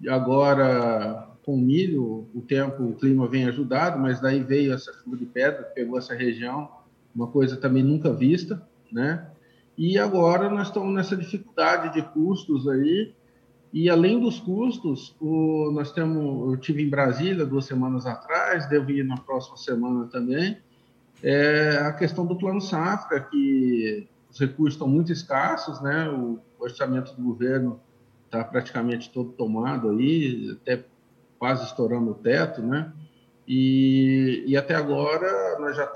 E 0.01 0.09
agora, 0.09 1.29
com 1.45 1.57
milho, 1.57 2.27
o 2.35 2.41
tempo, 2.41 2.83
o 2.83 2.95
clima 2.95 3.27
vem 3.27 3.47
ajudado, 3.47 3.99
mas 3.99 4.21
daí 4.21 4.43
veio 4.43 4.73
essa 4.73 4.93
chuva 4.93 5.17
de 5.17 5.25
pedra, 5.25 5.63
pegou 5.63 5.99
essa 5.99 6.15
região, 6.15 6.69
uma 7.15 7.29
coisa 7.29 7.57
também 7.57 7.83
nunca 7.83 8.13
vista, 8.13 8.63
né? 8.91 9.27
E 9.77 9.99
agora 9.99 10.49
nós 10.49 10.69
estamos 10.69 10.95
nessa 10.95 11.17
dificuldade 11.17 11.95
de 11.95 12.03
custos 12.11 12.69
aí. 12.69 13.13
E 13.73 13.91
além 13.91 14.21
dos 14.21 14.39
custos, 14.39 15.17
o, 15.21 15.71
nós 15.73 15.91
temos, 15.91 16.53
eu 16.53 16.57
tive 16.59 16.83
em 16.83 16.89
Brasília 16.89 17.45
duas 17.45 17.65
semanas 17.65 18.07
atrás, 18.07 18.69
devo 18.69 18.91
ir 18.93 19.05
na 19.05 19.17
próxima 19.17 19.57
semana 19.57 20.07
também. 20.07 20.59
É 21.23 21.79
a 21.79 21.93
questão 21.93 22.25
do 22.25 22.37
plano 22.37 22.61
safra, 22.61 23.21
que 23.21 24.07
os 24.35 24.41
recursos 24.41 24.75
estão 24.75 24.89
muito 24.89 25.13
escassos, 25.13 25.81
né? 25.81 26.11
O 26.11 26.41
orçamento 26.59 27.15
do 27.15 27.23
governo 27.23 27.81
está 28.25 28.43
praticamente 28.43 29.11
todo 29.11 29.31
tomado 29.31 29.91
aí, 29.91 30.59
até 30.61 30.85
quase 31.39 31.65
estourando 31.65 32.11
o 32.11 32.15
teto, 32.15 32.61
né? 32.61 32.93
E, 33.47 34.43
e 34.45 34.57
até 34.57 34.75
agora 34.75 35.57
nós 35.61 35.77
já, 35.77 35.89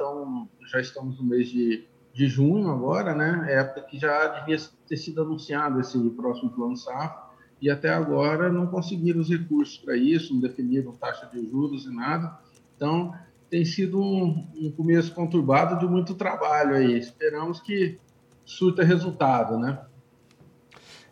já 0.71 0.81
estamos 0.81 1.19
no 1.19 1.25
mês 1.25 1.49
de, 1.49 1.85
de 2.15 2.29
junho 2.29 2.71
agora, 2.71 3.13
né? 3.13 3.45
É 3.49 3.55
época 3.55 3.83
que 3.83 3.99
já 3.99 4.29
devia 4.29 4.57
ter 4.87 4.97
sido 4.97 5.21
anunciado 5.21 5.81
esse 5.81 5.99
próximo 6.11 6.51
plano 6.51 6.77
safra 6.77 7.29
e 7.61 7.69
até 7.69 7.91
agora 7.91 8.53
não 8.53 8.69
conseguiram 8.69 9.19
os 9.19 9.29
recursos 9.29 9.79
para 9.79 9.97
isso, 9.97 10.33
não 10.33 10.41
definiram 10.41 10.93
taxa 10.93 11.27
de 11.27 11.45
juros 11.45 11.87
e 11.87 11.91
nada. 11.93 12.39
Então 12.77 13.13
tem 13.51 13.65
sido 13.65 14.01
um, 14.01 14.47
um 14.55 14.71
começo 14.71 15.13
conturbado 15.13 15.77
de 15.81 15.91
muito 15.91 16.15
trabalho 16.15 16.77
aí. 16.77 16.99
Esperamos 16.99 17.61
que 17.61 17.99
surta 18.49 18.83
resultado, 18.83 19.59
né? 19.59 19.79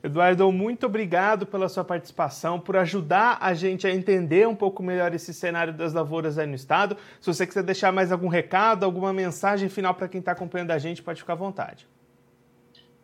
Eduardo, 0.02 0.50
muito 0.52 0.87
obrigado 0.87 1.45
pela 1.47 1.69
sua 1.69 1.85
participação, 1.85 2.61
por 2.61 2.76
ajudar 2.76 3.38
a 3.40 3.52
gente 3.55 3.87
a 3.87 3.95
entender 3.95 4.47
um 4.47 4.55
pouco 4.55 4.83
melhor 4.83 5.12
esse 5.14 5.35
cenário 5.35 5.73
das 5.73 5.93
lavouras 5.93 6.38
aí 6.38 6.47
no 6.47 6.55
estado. 6.55 6.97
Se 7.21 7.26
você 7.26 7.47
quiser 7.47 7.62
deixar 7.62 7.93
mais 7.93 8.12
algum 8.12 8.28
recado, 8.28 8.85
alguma 8.85 9.12
mensagem 9.12 9.69
final 9.69 9.95
para 9.95 10.09
quem 10.09 10.21
está 10.21 10.33
acompanhando 10.33 10.71
a 10.71 10.78
gente, 10.78 11.02
pode 11.02 11.21
ficar 11.21 11.35
à 11.35 11.37
vontade. 11.37 11.88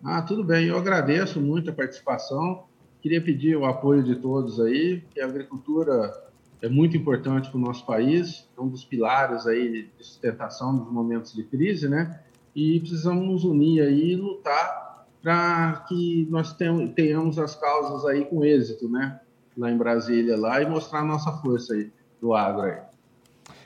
Ah, 0.03 0.23
tudo 0.23 0.45
bem. 0.45 0.67
Eu 0.67 0.79
agradeço 0.79 1.41
muito 1.41 1.71
a 1.71 1.73
participação. 1.73 2.65
Queria 3.01 3.21
pedir 3.21 3.57
o 3.57 3.65
apoio 3.65 4.03
de 4.03 4.17
todos 4.17 4.61
aí, 4.61 5.03
que 5.13 5.21
a 5.21 5.27
agricultura 5.27 6.13
é 6.63 6.69
muito 6.69 6.97
importante 6.97 7.51
para 7.51 7.59
o 7.59 7.61
nosso 7.61 7.85
país, 7.85 8.49
é 8.57 8.61
um 8.61 8.69
dos 8.69 8.85
pilares 8.85 9.47
aí 9.47 9.89
de 9.99 10.05
sustentação 10.05 10.73
nos 10.73 10.91
momentos 10.91 11.35
de 11.35 11.43
crise, 11.43 11.89
né? 11.89 12.21
E 12.55 12.81
precisamos 12.81 13.27
nos 13.27 13.45
unir 13.45 13.83
aí 13.83 14.13
e 14.13 14.17
lutar 14.17 15.07
para 15.23 15.85
que 15.89 16.27
nós 16.31 16.57
tenhamos 16.95 17.39
as 17.39 17.55
causas 17.55 18.05
aí 18.07 18.25
com 18.25 18.45
êxito, 18.45 18.89
né? 18.89 19.21
Lá 19.57 19.71
em 19.71 19.77
Brasília, 19.77 20.37
lá 20.37 20.61
e 20.61 20.67
mostrar 20.67 21.01
a 21.01 21.05
nossa 21.05 21.31
força 21.33 21.75
aí 21.75 21.91
do 22.21 22.35
agro 22.35 22.63
aí. 22.63 22.79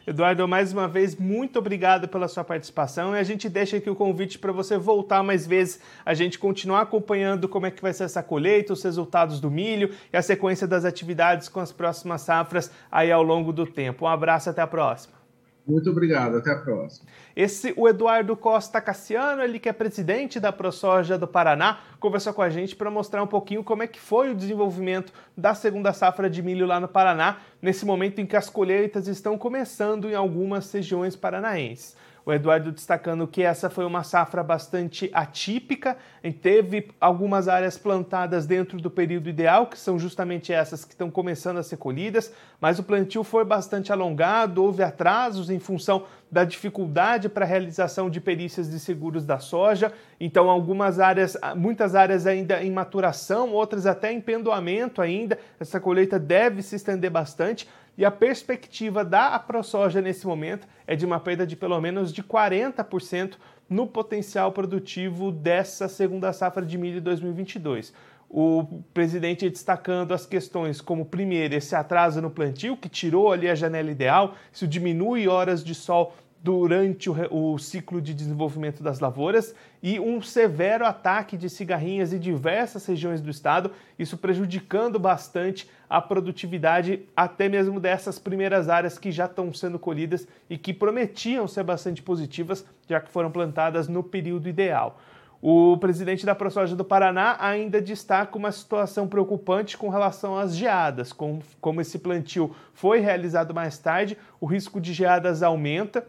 Eduardo, 0.07 0.47
mais 0.47 0.73
uma 0.73 0.87
vez, 0.87 1.17
muito 1.17 1.59
obrigado 1.59 2.07
pela 2.07 2.29
sua 2.29 2.45
participação 2.45 3.17
e 3.17 3.19
a 3.19 3.25
gente 3.25 3.49
deixa 3.49 3.79
aqui 3.79 3.91
o 3.91 3.97
convite 3.97 4.39
para 4.39 4.53
você 4.53 4.79
voltar 4.79 5.21
mais 5.25 5.45
vezes, 5.45 5.81
a 6.05 6.15
gente 6.15 6.39
continuar 6.39 6.83
acompanhando 6.83 7.49
como 7.49 7.67
é 7.67 7.73
que 7.73 7.83
vai 7.83 7.93
ser 7.93 8.05
essa 8.05 8.23
colheita, 8.23 8.73
os 8.73 8.85
resultados 8.85 9.41
do 9.41 9.51
milho 9.51 9.93
e 10.13 10.17
a 10.17 10.23
sequência 10.23 10.65
das 10.65 10.85
atividades 10.85 11.49
com 11.49 11.59
as 11.59 11.73
próximas 11.73 12.21
safras 12.21 12.71
aí 12.91 13.11
ao 13.11 13.23
longo 13.23 13.53
do 13.53 13.67
tempo. 13.67 14.05
Um 14.05 14.09
abraço, 14.09 14.49
até 14.49 14.63
a 14.63 14.67
próxima. 14.67 15.26
Muito 15.67 15.91
obrigado, 15.91 16.37
até 16.37 16.53
a 16.53 16.57
próxima. 16.57 17.09
Esse, 17.35 17.75
o 17.77 17.89
Eduardo 17.89 18.37
Costa 18.37 18.81
Cassiano, 18.81 19.43
ele 19.43 19.59
que 19.59 19.69
é 19.69 19.73
presidente 19.73 20.39
da 20.39 20.53
ProSoja 20.53 21.19
do 21.19 21.27
Paraná, 21.27 21.81
conversou 21.99 22.33
com 22.33 22.41
a 22.41 22.49
gente 22.49 22.77
para 22.77 22.89
mostrar 22.89 23.21
um 23.23 23.27
pouquinho 23.27 23.65
como 23.65 23.83
é 23.83 23.89
que 23.89 23.99
foi 23.99 24.31
o 24.31 24.35
desenvolvimento 24.35 25.13
da 25.37 25.55
segunda 25.55 25.93
safra 25.93 26.31
de 26.31 26.41
milho 26.41 26.67
lá 26.67 26.79
no 26.79 26.87
Paraná, 26.87 27.39
nesse 27.61 27.85
momento 27.85 28.21
em 28.21 28.27
que 28.27 28.37
as 28.37 28.49
colheitas 28.49 29.09
estão 29.09 29.37
começando 29.37 30.09
em 30.09 30.15
algumas 30.15 30.71
regiões 30.71 31.17
paranaenses. 31.17 31.97
O 32.27 32.33
Eduardo 32.33 32.73
destacando 32.73 33.25
que 33.29 33.41
essa 33.41 33.71
foi 33.71 33.85
uma 33.85 34.03
safra 34.03 34.43
bastante 34.43 35.09
atípica, 35.15 35.97
e 36.25 36.33
teve 36.33 36.89
algumas 37.01 37.47
áreas 37.47 37.79
plantadas 37.79 38.47
dentro 38.47 38.79
do 38.79 38.91
período 38.91 39.29
ideal, 39.29 39.69
que 39.69 39.79
são 39.79 39.97
justamente 39.97 40.53
essas 40.53 40.85
que 40.85 40.93
estão 40.93 41.09
começando 41.09 41.59
a 41.59 41.63
ser 41.63 41.77
colhidas, 41.77 42.33
mas 42.61 42.81
o 42.81 42.83
plantio 42.83 43.23
foi 43.23 43.45
bastante 43.45 43.93
alongado, 43.93 44.61
houve 44.61 44.83
atrasos 44.83 45.51
em 45.51 45.61
função 45.61 46.05
da 46.29 46.43
dificuldade 46.43 47.29
para 47.29 47.45
a 47.45 47.49
realização 47.49 48.11
de 48.11 48.21
perícias 48.21 48.69
de 48.69 48.81
seguros 48.81 49.25
da 49.25 49.39
soja. 49.39 49.93
Então, 50.19 50.51
algumas 50.51 50.99
áreas, 50.99 51.37
muitas 51.55 51.95
áreas 51.95 52.27
ainda 52.27 52.61
em 52.61 52.73
maturação, 52.73 53.53
outras 53.53 53.87
até 53.87 54.11
em 54.11 54.21
pendoamento 54.21 55.01
ainda. 55.01 55.39
Essa 55.61 55.79
colheita 55.79 56.19
deve 56.19 56.61
se 56.61 56.75
estender 56.75 57.11
bastante 57.13 57.69
e 57.97 58.05
a 58.05 58.11
perspectiva 58.11 59.05
da 59.05 59.39
ProSoja 59.39 60.03
nesse 60.03 60.27
momento 60.27 60.67
é 60.87 60.95
de 60.95 61.07
uma 61.07 61.19
perda 61.19 61.47
de 61.47 61.57
pelo 61.57 61.81
menos 61.81 62.13
de 62.13 62.23
40% 62.23 63.35
no 63.69 63.87
potencial 63.87 64.53
produtivo 64.53 65.33
dessa 65.33 65.89
segunda 65.89 66.33
safra 66.33 66.65
de 66.65 66.77
milho 66.77 67.01
2022. 67.01 67.93
O 68.29 68.83
presidente 68.93 69.49
destacando 69.49 70.13
as 70.13 70.27
questões 70.27 70.81
como, 70.81 71.07
primeiro, 71.07 71.55
esse 71.55 71.75
atraso 71.75 72.21
no 72.21 72.31
plantio, 72.31 72.77
que 72.77 72.89
tirou 72.89 73.33
ali 73.33 73.49
a 73.49 73.55
janela 73.55 73.91
ideal, 73.91 74.35
isso 74.53 74.67
diminui 74.67 75.29
horas 75.29 75.65
de 75.65 75.75
sol 75.75 76.13
durante 76.47 77.11
o, 77.11 77.15
o, 77.33 77.59
ciclo 77.59 78.01
de 78.01 78.15
desenvolvimento 78.15 78.81
das 78.81 79.01
lavouras 79.01 79.53
e 79.83 79.99
um 79.99 80.23
severo 80.23 80.87
ataque 80.87 81.37
de 81.37 81.51
cigarrinhas 81.51 82.13
em 82.13 82.21
diversas 82.21 82.87
regiões 82.87 83.21
do 83.21 83.29
estado, 83.29 83.73
isso 83.99 84.17
prejudicando 84.17 84.97
bastante 84.97 85.69
a 85.91 86.01
produtividade 86.01 87.03
até 87.17 87.49
mesmo 87.49 87.81
dessas 87.81 88.21
primeiras 88.21 88.69
áreas 88.69 88.97
que 88.97 89.11
já 89.11 89.25
estão 89.25 89.53
sendo 89.53 89.77
colhidas 89.77 90.29
e 90.49 90.57
que 90.57 90.73
prometiam 90.73 91.49
ser 91.49 91.65
bastante 91.65 92.01
positivas, 92.01 92.65
já 92.89 93.01
que 93.01 93.11
foram 93.11 93.33
plantadas 93.33 93.89
no 93.89 94.05
período 94.05 94.49
ideal. 94.49 95.01
O 95.43 95.77
presidente 95.79 96.25
da 96.25 96.35
ProSoja 96.35 96.77
do 96.77 96.85
Paraná 96.85 97.37
ainda 97.41 97.83
destaca 97.83 98.39
uma 98.39 98.53
situação 98.53 99.09
preocupante 99.09 99.77
com 99.77 99.89
relação 99.89 100.39
às 100.39 100.57
geadas. 100.57 101.13
Com, 101.13 101.41
como 101.61 101.81
esse 101.81 101.99
plantio 101.99 102.55
foi 102.73 103.01
realizado 103.01 103.53
mais 103.53 103.77
tarde, 103.79 104.17
o 104.41 104.47
risco 104.47 104.81
de 104.81 104.93
geadas 104.93 105.43
aumenta 105.43 106.07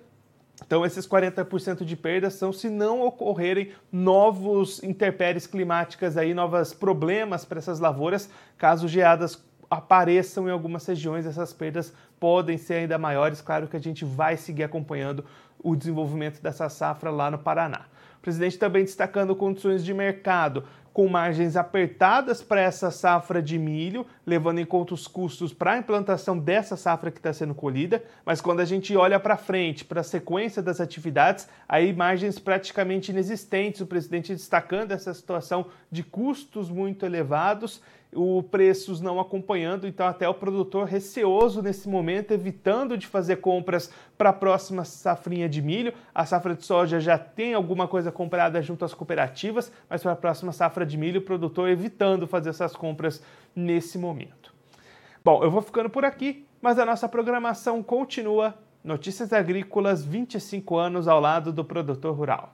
então, 0.66 0.86
esses 0.86 1.08
40% 1.08 1.86
de 1.86 1.96
perdas 1.96 2.34
são 2.34 2.52
se 2.52 2.70
não 2.70 3.02
ocorrerem 3.02 3.72
novos 3.92 4.82
intempéries 4.84 5.46
climáticas 5.46 6.18
aí, 6.18 6.34
novos 6.34 6.74
problemas 6.74 7.46
para 7.46 7.60
essas 7.60 7.80
lavouras, 7.80 8.30
caso 8.58 8.88
geadas 8.88 9.42
apareçam 9.70 10.48
em 10.48 10.52
algumas 10.52 10.86
regiões, 10.86 11.26
essas 11.26 11.54
perdas 11.54 11.94
podem 12.20 12.58
ser 12.58 12.76
ainda 12.76 12.98
maiores. 12.98 13.42
Claro 13.42 13.68
que 13.68 13.78
a 13.78 13.82
gente 13.82 14.04
vai 14.04 14.36
seguir 14.38 14.64
acompanhando 14.64 15.24
o 15.60 15.76
desenvolvimento 15.76 16.42
dessa 16.42 16.70
safra 16.70 17.12
lá 17.12 17.30
no 17.30 17.38
Paraná. 17.38 17.86
O 18.18 18.22
presidente 18.22 18.58
também 18.58 18.84
destacando 18.84 19.36
condições 19.36 19.86
de 19.86 19.94
mercado 19.94 20.64
com 20.98 21.08
margens 21.08 21.56
apertadas 21.56 22.42
para 22.42 22.60
essa 22.60 22.89
safra 22.89 23.39
de 23.39 23.60
milho, 23.60 24.04
levando 24.25 24.58
em 24.58 24.66
conta 24.66 24.96
os 24.96 25.06
custos 25.06 25.54
para 25.54 25.74
a 25.74 25.77
implantação 25.77 26.36
dessa 26.36 26.75
safra 26.75 27.12
que 27.12 27.20
está 27.20 27.32
sendo 27.32 27.54
colhida, 27.54 28.04
mas 28.25 28.42
quando 28.42 28.62
a 28.62 28.66
gente 28.66 28.98
olha 28.98 29.20
para 29.20 29.38
frente, 29.38 29.86
para 29.86 30.01
a 30.01 30.04
sequência 30.04 30.60
das 30.60 30.82
atividades, 30.82 31.48
aí 31.70 31.94
margens 31.94 32.39
praticamente 32.39 33.12
inexistentes, 33.12 33.80
o 33.80 33.86
presidente 33.86 34.34
destacando 34.34 34.92
essa 34.92 35.13
situação 35.13 35.68
de 35.92 36.01
custos 36.01 36.68
muito 36.68 37.06
elevados 37.06 37.80
o 38.14 38.42
preços 38.42 39.02
não 39.02 39.20
acompanhando, 39.20 39.88
então 39.88 40.08
até 40.08 40.28
o 40.28 40.34
produtor 40.34 40.88
receoso 40.88 41.62
nesse 41.62 41.90
momento, 41.90 42.32
evitando 42.32 42.98
de 42.98 43.06
fazer 43.06 43.38
compras 43.38 43.92
para 44.18 44.30
a 44.30 44.34
próxima 44.34 44.86
safrinha 44.86 45.48
de 45.50 45.62
milho. 45.62 45.94
A 46.14 46.26
safra 46.26 46.56
de 46.56 46.66
soja 46.66 47.00
já 47.00 47.18
tem 47.18 47.54
alguma 47.54 47.88
coisa 47.88 48.12
comprada 48.12 48.62
junto 48.62 48.86
às 48.86 48.94
cooperativas, 48.94 49.72
mas 49.90 50.02
para 50.02 50.14
a 50.14 50.16
próxima 50.16 50.52
safra 50.52 50.86
de 50.86 50.98
milho, 50.98 51.20
o 51.20 51.24
produtor 51.24 51.70
evitando 51.70 52.28
fazer 52.28 52.50
essas 52.50 52.76
compras 52.76 53.22
nesse 53.56 53.98
momento. 53.98 54.54
Bom, 55.24 55.43
eu 55.43 55.52
vou 55.52 55.62
ficando 55.62 55.89
por 55.89 56.06
aqui, 56.06 56.46
mas 56.62 56.80
a 56.80 56.86
nossa 56.86 57.10
programação 57.10 57.84
continua. 57.84 58.58
Notícias 58.84 59.34
Agrícolas 59.34 60.06
25 60.06 60.78
anos 60.78 61.08
ao 61.08 61.20
lado 61.20 61.52
do 61.52 61.65
produtor 61.65 62.15
rural. 62.15 62.54